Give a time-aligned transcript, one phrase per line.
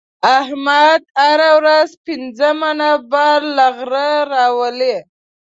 [0.39, 4.95] احمد هره ورځ پنځه منه بار له غره راولي.